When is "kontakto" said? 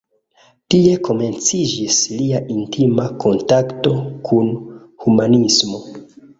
3.27-3.95